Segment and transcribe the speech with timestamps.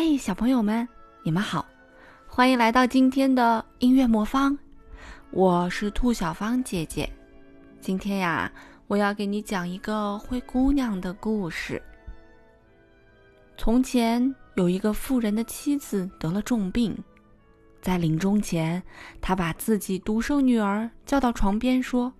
[0.00, 0.88] 嘿，小朋友们，
[1.24, 1.66] 你们好，
[2.28, 4.56] 欢迎来到今天的音乐魔方。
[5.32, 7.10] 我是兔小芳姐姐。
[7.80, 8.48] 今天呀，
[8.86, 11.82] 我要给你讲一个灰姑娘的故事。
[13.56, 16.96] 从前有一个富人的妻子得了重病，
[17.82, 18.80] 在临终前，
[19.20, 22.12] 她把自己独生女儿叫到床边说：“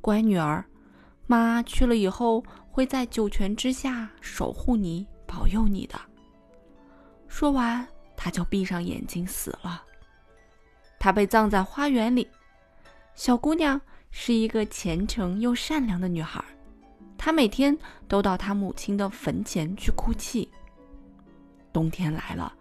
[0.00, 0.64] 乖女儿，
[1.26, 5.98] 妈去了以后会在九泉之下守护你，保佑你的。”
[7.36, 7.84] 说完，
[8.16, 9.82] 他就闭上眼睛死了。
[11.00, 12.28] 他被葬在花园里。
[13.16, 13.80] 小姑娘
[14.12, 16.44] 是一个虔诚又善良的女孩，
[17.18, 17.76] 她每天
[18.06, 20.48] 都到她母亲的坟前去哭泣。
[21.72, 22.54] 冬天来了，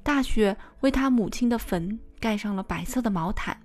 [0.00, 3.60] 大雪为她母亲的坟盖上了白色的毛毯。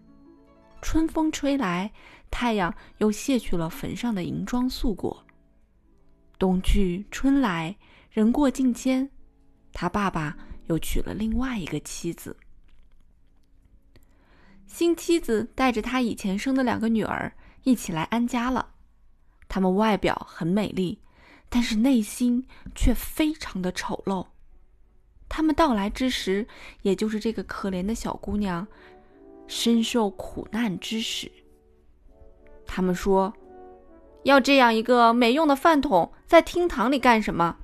[0.81, 1.91] 春风吹来，
[2.31, 5.23] 太阳又卸去了坟上的银装素裹。
[6.39, 7.77] 冬去春来，
[8.09, 9.07] 人过境迁，
[9.71, 10.35] 她爸爸。
[10.67, 12.37] 又娶了另外一个妻子。
[14.65, 18.73] 新妻子带着她以前生的两个女儿一起来安家了。
[19.47, 20.99] 她们外表很美丽，
[21.49, 24.27] 但是内心却非常的丑陋。
[25.29, 26.47] 他们到来之时，
[26.81, 28.67] 也就是这个可怜的小姑娘
[29.47, 31.31] 深受苦难之时。
[32.65, 33.33] 他们说
[34.23, 37.57] ：“要这样一个没用的饭桶在厅堂里干什么？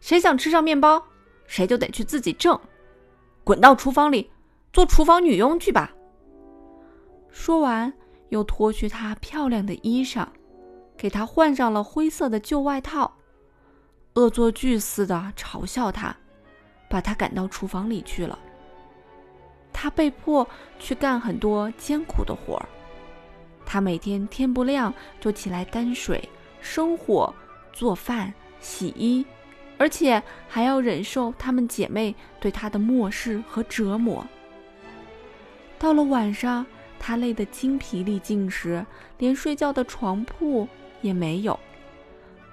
[0.00, 1.06] 谁想吃上面包？”
[1.46, 2.58] 谁就得去自己挣，
[3.42, 4.30] 滚到厨房里
[4.72, 5.92] 做厨房女佣去吧。
[7.30, 7.92] 说完，
[8.28, 10.26] 又脱去她漂亮的衣裳，
[10.96, 13.16] 给她换上了灰色的旧外套，
[14.14, 16.16] 恶作剧似的嘲笑她，
[16.88, 18.38] 把她赶到厨房里去了。
[19.72, 20.46] 她被迫
[20.78, 22.68] 去干很多艰苦的活儿，
[23.66, 26.26] 她每天天不亮就起来担水、
[26.60, 27.34] 生火、
[27.72, 29.26] 做饭、洗衣。
[29.76, 34.26] 而且还要忍受她们姐妹对她的漠视和折磨。
[35.78, 36.64] 到了晚上，
[36.98, 38.84] 她累得精疲力尽时，
[39.18, 40.66] 连睡觉的床铺
[41.02, 41.58] 也没有，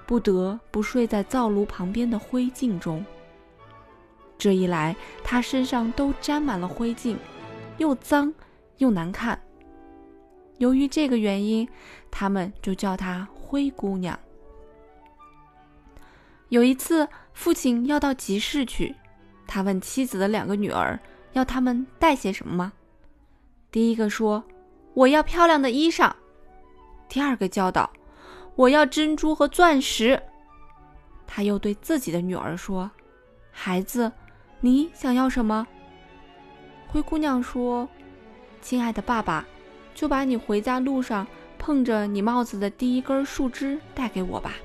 [0.06, 3.06] 不得不睡在灶炉旁边的灰烬中。
[4.38, 7.16] 这一来，她身上都沾满了灰烬，
[7.78, 8.34] 又脏
[8.80, 9.40] 又难看。
[10.58, 11.68] 由于这个原因，
[12.10, 14.20] 他们就叫她灰姑娘。
[16.52, 18.94] 有一次，父亲要到集市去，
[19.48, 21.00] 他问妻子的两个女儿
[21.32, 22.74] 要他们带些什么吗？
[23.72, 24.44] 第一个说
[24.94, 26.12] ：“我要漂亮的衣裳。”
[27.08, 27.90] 第二个教导
[28.56, 30.22] ：“我要珍珠和钻石。”
[31.26, 32.92] 他又对自己的女儿说
[33.50, 34.12] ：“孩子，
[34.60, 35.66] 你想要什么？”
[36.86, 37.88] 灰姑娘说
[38.62, 39.46] ：“亲爱的爸爸，
[39.96, 41.26] 就把你回家路上
[41.58, 44.56] 碰着你帽子的第一根树枝带给我吧。”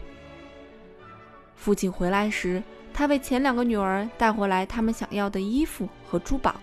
[1.57, 2.63] 父亲回来时，
[2.93, 6.55] 他为前两个女儿带回来他们想要的衣服和珠宝。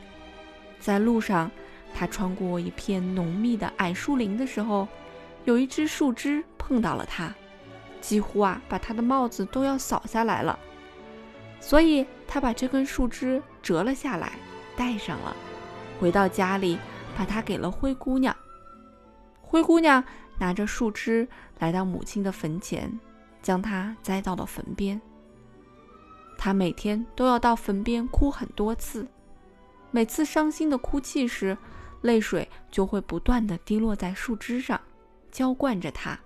[0.80, 1.52] 在路上，
[1.94, 4.88] 他穿过一片浓密的矮树林的时候，
[5.44, 7.34] 有一只树枝碰到了他，
[8.00, 10.58] 几乎啊把他的帽子都要扫下来了。
[11.60, 14.34] 所以他把这根树枝折了下来，
[14.76, 15.36] 戴上了，
[16.00, 16.78] 回到家里，
[17.18, 18.36] 把它给了灰姑娘。
[19.42, 20.04] 灰姑娘
[20.40, 21.28] 拿着树枝
[21.60, 23.00] 来到母亲的坟前。
[23.44, 25.00] 将他栽到了坟边。
[26.36, 29.08] 他每天都要到坟边哭很多次，
[29.92, 31.56] 每次伤心的哭泣时，
[32.02, 34.82] 泪水就会不断的滴落在树枝上，
[35.32, 36.20] 浇灌着它，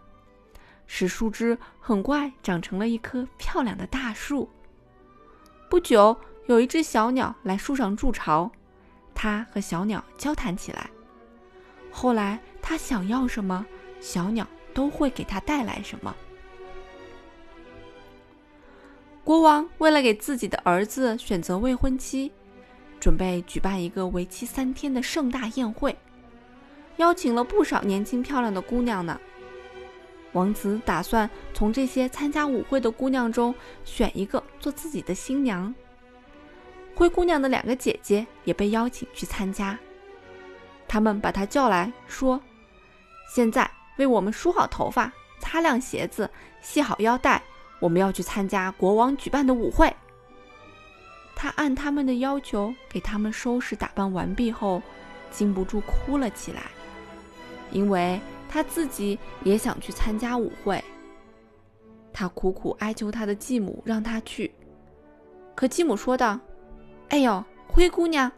[0.86, 4.50] 使树枝很快长成了一棵漂亮的大树。
[5.70, 6.16] 不久，
[6.48, 8.50] 有一只小鸟来树上筑巢，
[9.14, 10.90] 它和小鸟交谈起来。
[11.92, 13.66] 后来，它想要什么，
[14.00, 16.16] 小鸟都会给它带来什么。
[19.28, 22.32] 国王为了给自己的儿子选择未婚妻，
[22.98, 25.94] 准备举办一个为期三天的盛大宴会，
[26.96, 29.20] 邀请了不少年轻漂亮的姑娘呢。
[30.32, 35.76] 王子打算从这些参加舞会的姑娘中选一个做自己的新娘。
[36.96, 39.78] 灰姑娘的两个姐姐也被邀请去参加，
[40.88, 42.42] 他们把她叫来说
[43.36, 45.12] ：“现在为我们梳好头发，
[45.42, 46.32] 擦亮鞋子，
[46.62, 47.44] 系好腰带。”
[47.80, 49.94] 我们要去参加国王举办的舞会。
[51.36, 54.82] 他按他们的要求给他们收拾打扮完毕后，
[55.30, 56.64] 禁不住哭了起来，
[57.72, 58.20] 因为
[58.50, 60.84] 他自己也想去参加舞会。
[62.12, 64.52] 他苦苦哀求他的继母让他去，
[65.54, 66.40] 可继母说道
[67.10, 68.32] ：“哎呦，灰姑娘，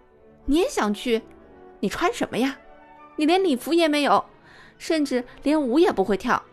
[0.43, 1.21] 你也想去？
[1.79, 2.57] 你穿什么呀？
[3.15, 4.25] 你连礼服也没有，
[4.77, 6.43] 甚至连舞也不会跳，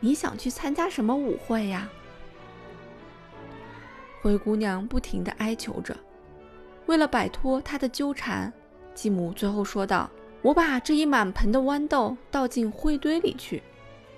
[0.00, 1.86] 你想去参加什么舞会呀？”
[4.26, 5.96] 灰姑娘不停地哀求着。
[6.86, 8.52] 为了摆脱她的纠缠，
[8.92, 10.10] 继母最后说道
[10.42, 13.62] ：“我把这一满盆的豌豆倒进灰堆里去。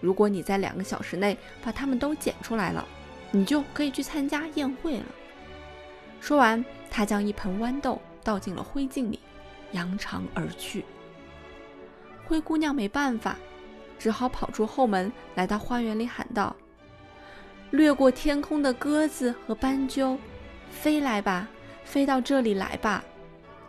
[0.01, 2.83] 如果你在两个小时内把它们都捡出来了，
[3.31, 5.05] 你就可以去参加宴会了。”
[6.23, 9.21] 说完，他将一盆豌豆倒进了灰烬里，
[9.73, 10.87] 扬长而去。
[12.27, 13.37] 灰姑娘没办法，
[13.99, 16.57] 只好跑出后门，来到花园里喊道
[17.71, 20.19] ：“掠过天空的鸽子和斑鸠，
[20.71, 21.49] 飞来吧！”
[21.85, 23.03] 飞到这里来吧，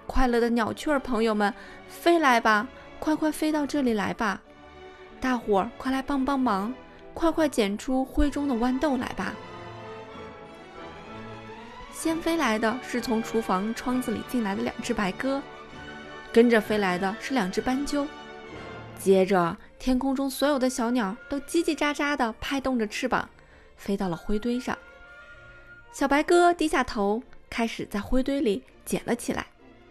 [0.06, 1.54] 快乐的鸟雀朋友们，
[1.88, 2.68] 飞来吧，
[3.00, 4.42] 快快飞到这里来吧！
[5.22, 6.74] 大伙儿快来帮帮忙，
[7.14, 9.34] 快快捡出灰中的豌豆来吧！
[11.94, 15.42] 先飞来的是从厨房窗子里进来的两只白鸽，
[16.34, 18.06] 跟着飞来的是两只斑鸠，
[19.00, 23.30] 接着天空中所有的小鸟都叽叽喳喳地拍动着翅膀，
[23.80, 24.78] 飞到了灰堆上。
[25.92, 27.24] 小白鸽低下头。
[27.52, 29.48] 开始在灰堆里捡了起来，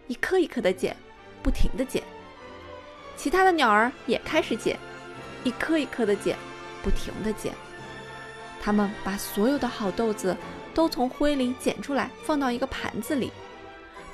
[0.07, 0.95] 一颗一颗的捡，
[1.43, 2.01] 不停的捡。
[3.17, 4.79] 其他的鸟儿也开始捡，
[5.43, 6.37] 一颗一颗的捡，
[6.81, 7.53] 不停的捡。
[8.61, 10.37] 他们把所有的好豆子
[10.73, 13.29] 都从灰里捡出来，放到一个盘子里，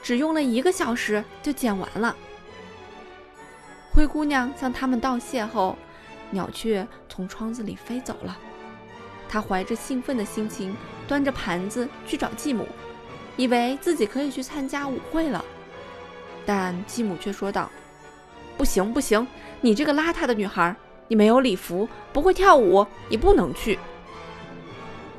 [0.01, 2.15] 只用了一个小时就捡完了。
[3.91, 5.77] 灰姑娘向他们道谢后，
[6.31, 8.35] 鸟雀从窗子里飞走了。
[9.27, 10.75] 她怀着兴奋的心情，
[11.07, 12.67] 端着盘子去找继母。
[13.37, 15.43] 以为自己可以去参加舞会了，
[16.45, 17.69] 但继母却说道
[18.57, 19.27] ：“不行，不行，
[19.59, 20.73] 你这个邋遢的女孩，
[21.09, 23.77] 你没有礼服，不会跳舞，你不能去。”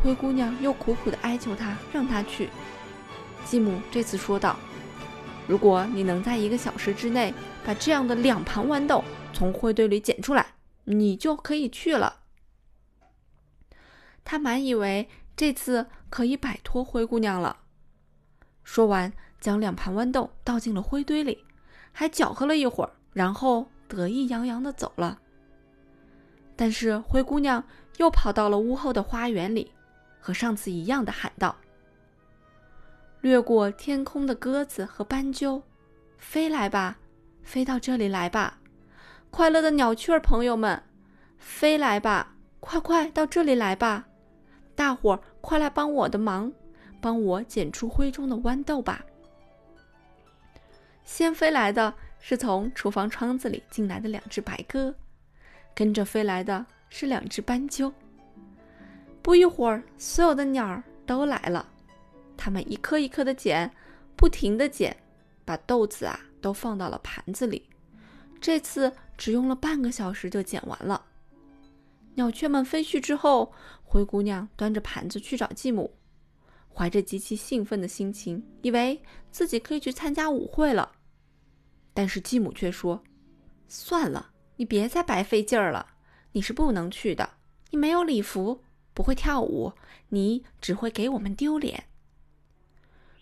[0.02, 2.48] 灰姑娘又苦苦地哀求她，让她去。
[3.44, 4.56] 继母这次说道
[5.46, 7.34] ：“如果你能在一个小时之内
[7.66, 9.04] 把这样的两盘豌豆
[9.34, 10.46] 从灰堆里捡出来，
[10.84, 12.20] 你就可以去了。”
[14.26, 17.60] 他满以为这次可以摆脱灰姑娘了。
[18.64, 21.44] 说完，将两盘豌豆倒进了灰堆里，
[21.92, 25.20] 还搅和了一会儿，然后得意洋洋地走了。
[26.56, 27.62] 但是灰姑娘
[27.98, 29.70] 又跑到了屋后的花园里，
[30.18, 31.54] 和上次一样的喊道
[33.22, 35.62] ：“掠过天空的鸽子和斑鸠，
[36.18, 36.98] 飞来吧，
[37.42, 38.58] 飞到这里来吧！
[39.30, 40.82] 快乐的鸟雀朋友们，
[41.38, 44.06] 飞来吧，快快到这里来吧！
[44.76, 46.52] 大伙儿快来帮我的忙！”
[46.98, 49.04] 帮我捡出灰中的豌豆吧。
[51.04, 54.92] 先飞来的是从厨房窗子里进来的两只白鸽，
[55.72, 57.92] 跟着飞来的是两只斑鸠。
[59.22, 61.68] 不一会儿，所有的鸟儿都来了，
[62.36, 63.70] 它们一颗一颗的捡，
[64.16, 64.96] 不停的捡，
[65.44, 67.68] 把豆子啊都放到了盘子里。
[68.40, 71.04] 这次只用了半个小时就捡完了。
[72.16, 73.52] 鸟雀们飞去之后，
[73.84, 75.94] 灰姑娘端着盘子去找继母。
[76.68, 80.92] 怀着极其兴奋的心情，以为自己可以去参加舞会了，
[81.94, 83.02] 但是继母却说
[83.68, 85.86] ：“算了，你别再白费劲儿了，
[86.32, 87.34] 你是不能去的。
[87.70, 88.62] 你没有礼服，
[88.92, 89.72] 不会跳舞，
[90.08, 91.84] 你只会给我们丢脸。”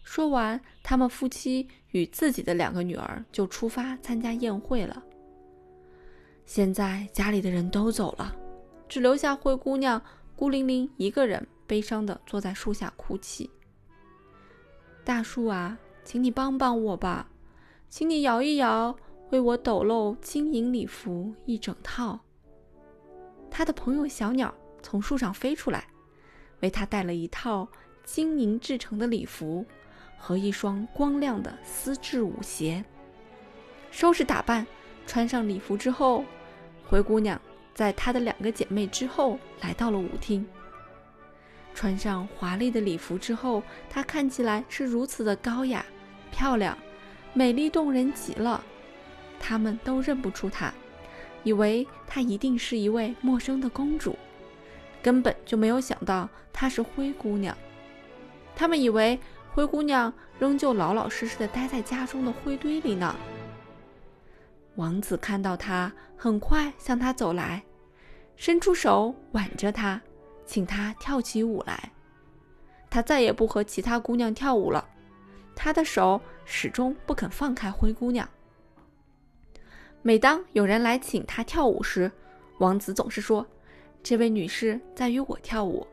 [0.02, 5.02] 说完，他们夫妻与自己的两个女儿就出发参加宴会了。
[6.44, 8.36] 现在家里的人都走了，
[8.88, 10.00] 只留下灰姑娘
[10.36, 11.46] 孤零零一个人。
[11.66, 13.48] 悲伤的坐在树下哭泣。
[15.02, 17.26] 大树啊，请你帮帮我吧，
[17.88, 18.94] 请你摇一摇，
[19.30, 22.20] 为我抖露金银礼服一整套。
[23.50, 25.86] 他的朋友小鸟从树上飞出来，
[26.60, 27.66] 为他带了一套
[28.04, 29.64] 金银制成的礼服
[30.18, 32.84] 和一双光亮的丝质舞鞋。
[33.90, 34.66] 收拾打扮，
[35.06, 36.22] 穿上礼服之后，
[36.86, 37.40] 灰姑娘
[37.74, 40.46] 在她的两个姐妹之后来到了舞厅。
[41.74, 45.84] 穿上华丽的礼服之后，她看起来是如此的高雅、
[46.30, 46.78] 漂亮、
[47.32, 48.62] 美丽动人极了。
[49.40, 50.72] 他们都认不出她，
[51.42, 54.16] 以为她一定是一位陌生的公主，
[55.02, 57.56] 根本就没有想到她是灰姑娘。
[58.54, 59.18] 他们以为
[59.52, 63.16] 灰姑娘仍旧老老实实的待在家中的灰堆里呢。
[64.76, 67.62] 王子看到她，很快向她走来，
[68.36, 70.00] 伸出手挽着她。
[70.46, 71.92] 请她跳起舞来，
[72.90, 74.86] 他再也不和其他姑娘跳舞了。
[75.56, 78.28] 他的手始终不肯放开灰姑娘。
[80.02, 82.12] 每当有人来请他跳舞时，
[82.58, 83.46] 王子总是说
[84.02, 85.86] ：“这位女士在与我跳舞。”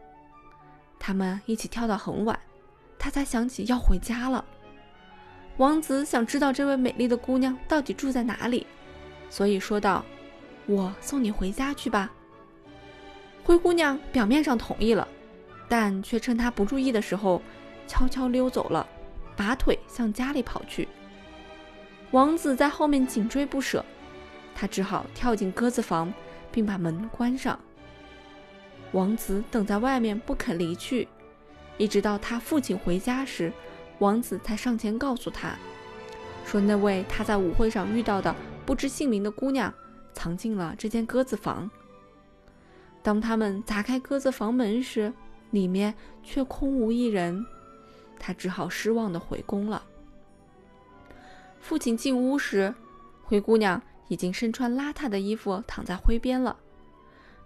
[0.99, 2.37] 他们一起跳到很晚，
[2.99, 4.43] 他才想起要回家了。
[5.57, 8.65] 王子想知道这位美丽的姑娘到底住在哪里，
[9.29, 10.03] 所以说道
[10.65, 12.11] ：“我送你回家去吧。”
[13.43, 15.07] 灰姑娘表面上同意了，
[15.67, 17.41] 但却趁他不注意的时候，
[17.87, 18.87] 悄悄溜走了，
[19.35, 20.87] 拔腿向家里跑去。
[22.11, 23.83] 王子在后面紧追不舍，
[24.55, 26.13] 他只好跳进鸽子房，
[26.51, 27.59] 并把门关上。
[28.91, 31.07] 王子等在外面不肯离去，
[31.77, 33.51] 一直到他父亲回家时，
[34.01, 35.55] 王子才上前告诉他，
[36.43, 39.71] 说那位他在舞会上遇到的不知姓名的姑娘
[40.11, 41.69] 藏进了这间鸽子房。
[43.03, 45.13] 当他们砸开鸽子房门时，
[45.51, 45.93] 里面
[46.23, 47.45] 却空无一人，
[48.19, 49.83] 他只好失望地回宫了。
[51.59, 52.73] 父亲进屋时，
[53.23, 56.57] 灰姑娘已经身穿邋遢的衣服躺在灰边了。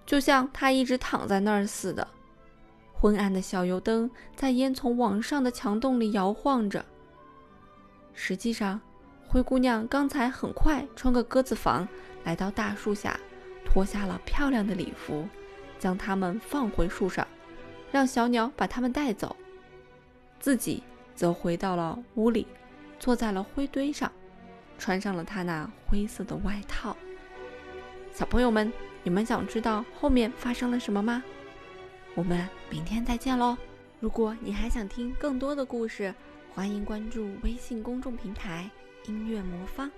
[0.06, 2.08] 就像她一直躺在那儿似的，
[3.06, 6.84] 昏暗的小油灯在烟囱往上的墙洞里摇晃着。
[8.16, 8.82] 实际上，
[9.28, 11.88] 灰姑娘刚才很快穿过鸽子房，
[12.24, 13.20] 来到大树下，
[13.64, 15.30] 脱下了漂亮的礼服，
[15.78, 17.28] 将它们放回树上，
[17.92, 19.36] 让小鸟把它们带走，
[20.40, 20.82] 自己
[21.14, 22.48] 则回到了屋里，
[22.98, 24.12] 坐在了灰堆上，
[24.80, 26.98] 穿上了她那灰色的外套。
[28.12, 28.74] 小朋友们。
[29.04, 31.24] 你们想知道后面发生了什么吗？
[32.16, 33.58] 我们明天再见喽！
[34.00, 36.16] 如果你还想听更多的故事，
[36.54, 38.70] 欢迎关注微信公众平台
[39.06, 39.92] “音乐魔方”，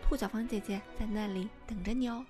[0.00, 2.24] 兔小芳姐姐在那里等着你哦。